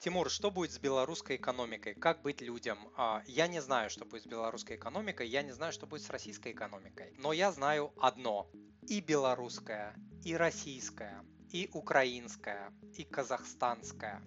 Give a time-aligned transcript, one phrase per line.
[0.00, 1.94] Тимур, что будет с белорусской экономикой?
[1.94, 2.78] Как быть людям?
[2.96, 6.10] А, я не знаю, что будет с белорусской экономикой, я не знаю, что будет с
[6.10, 7.12] российской экономикой.
[7.18, 8.48] Но я знаю одно.
[8.82, 14.22] И белорусская, и российская, и украинская, и казахстанская,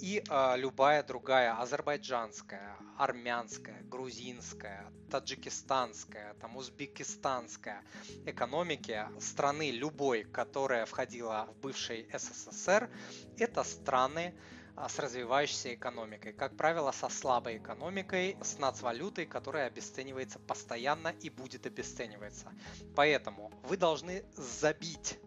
[0.00, 7.82] и э, любая другая азербайджанская, армянская, грузинская, таджикистанская, там узбекистанская
[8.26, 12.88] экономики страны любой, которая входила в бывший СССР,
[13.36, 16.32] это страны а, с развивающейся экономикой.
[16.32, 22.52] Как правило, со слабой экономикой, с нацвалютой, которая обесценивается постоянно и будет обесцениваться.
[22.96, 25.18] Поэтому вы должны забить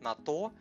[0.00, 0.52] на то,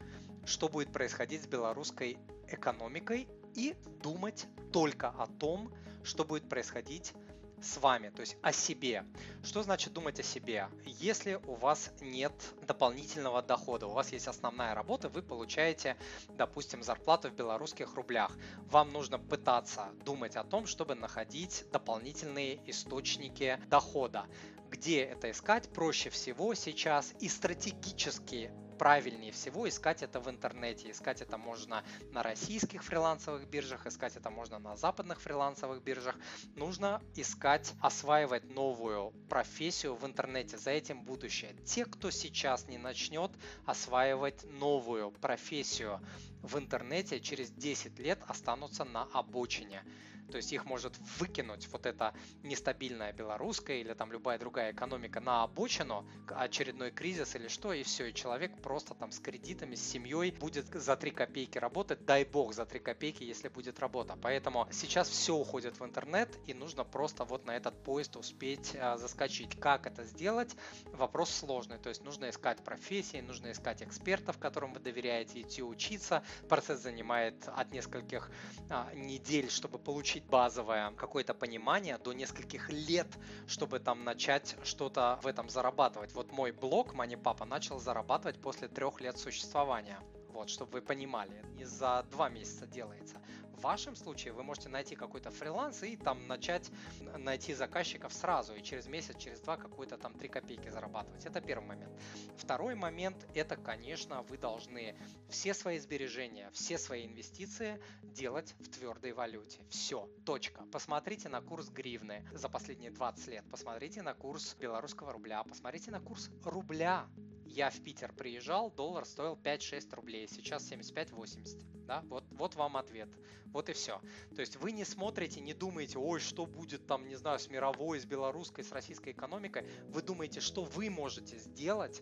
[0.46, 2.18] что будет происходить с белорусской
[2.48, 7.14] экономикой и думать только о том, что будет происходить
[7.64, 9.06] с вами, то есть о себе.
[9.44, 10.68] Что значит думать о себе?
[10.86, 12.34] Если у вас нет
[12.68, 15.98] дополнительного дохода, у вас есть основная работа, вы получаете,
[16.30, 18.32] допустим, зарплату в белорусских рублях.
[18.70, 24.26] Вам нужно пытаться думать о том, чтобы находить дополнительные источники дохода.
[24.74, 25.70] Где это искать?
[25.70, 30.90] Проще всего сейчас и стратегически правильнее всего искать это в интернете.
[30.90, 36.16] Искать это можно на российских фрилансовых биржах, искать это можно на западных фрилансовых биржах.
[36.56, 40.58] Нужно искать, осваивать новую профессию в интернете.
[40.58, 41.56] За этим будущее.
[41.68, 43.30] Те, кто сейчас не начнет
[43.68, 46.02] осваивать новую профессию
[46.42, 49.84] в интернете, через 10 лет останутся на обочине.
[50.32, 55.44] То есть их может выкинуть вот эта нестабильная белорусская или там любая другая экономика на
[55.44, 60.32] обочину, очередной кризис или что, и все, и человек просто там с кредитами, с семьей
[60.32, 64.18] будет за 3 копейки работать, дай бог за 3 копейки, если будет работа.
[64.22, 68.98] Поэтому сейчас все уходит в интернет, и нужно просто вот на этот поезд успеть а,
[68.98, 69.60] заскочить.
[69.60, 70.56] Как это сделать?
[70.86, 76.24] Вопрос сложный, то есть нужно искать профессии, нужно искать экспертов, которым вы доверяете, идти учиться.
[76.50, 78.32] Процесс занимает от нескольких
[78.70, 83.08] а, недель, чтобы получить получить базовое какое-то понимание до нескольких лет,
[83.48, 86.14] чтобы там начать что-то в этом зарабатывать.
[86.14, 90.00] Вот мой блог Money Papa начал зарабатывать после трех лет существования.
[90.30, 93.18] Вот, чтобы вы понимали, не за два месяца делается.
[93.64, 96.70] Вашем случае вы можете найти какой-то фриланс и там начать
[97.18, 101.26] найти заказчиков сразу, и через месяц, через два какую-то там 3 копейки зарабатывать.
[101.26, 101.94] Это первый момент.
[102.36, 104.98] Второй момент, это, конечно, вы должны
[105.30, 109.62] все свои сбережения, все свои инвестиции делать в твердой валюте.
[109.70, 110.64] Все, точка.
[110.70, 116.02] Посмотрите на курс гривны за последние 20 лет, посмотрите на курс белорусского рубля, посмотрите на
[116.02, 117.08] курс рубля
[117.54, 121.86] я в Питер приезжал, доллар стоил 5-6 рублей, сейчас 75-80.
[121.86, 122.02] Да?
[122.10, 123.10] Вот, вот вам ответ.
[123.48, 124.02] Вот и все.
[124.36, 128.00] То есть вы не смотрите, не думаете, ой, что будет там, не знаю, с мировой,
[128.00, 129.66] с белорусской, с российской экономикой.
[129.90, 132.02] Вы думаете, что вы можете сделать,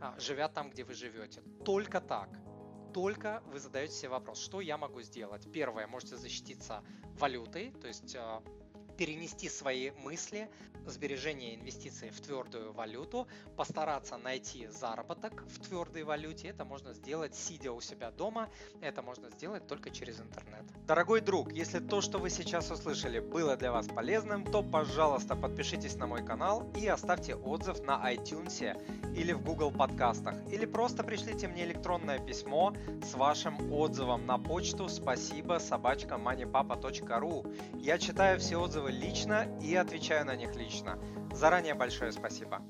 [0.00, 1.42] а, живя там, где вы живете.
[1.64, 2.30] Только так.
[2.94, 5.46] Только вы задаете себе вопрос, что я могу сделать.
[5.52, 6.82] Первое, можете защититься
[7.18, 8.42] валютой, то есть а,
[8.96, 10.48] перенести свои мысли,
[10.86, 13.26] сбережения инвестиции в твердую валюту,
[13.56, 16.48] постараться найти заработок в твердой валюте.
[16.48, 18.48] Это можно сделать сидя у себя дома,
[18.80, 20.64] это можно сделать только через интернет.
[20.86, 25.96] Дорогой друг, если то, что вы сейчас услышали, было для вас полезным, то, пожалуйста, подпишитесь
[25.96, 31.48] на мой канал и оставьте отзыв на iTunes или в Google подкастах, или просто пришлите
[31.48, 37.78] мне электронное письмо с вашим отзывом на почту спасибо собачка moneypapa.ru.
[37.78, 40.98] Я читаю все отзывы лично и отвечаю на них лично.
[41.32, 42.62] Заранее большое спасибо.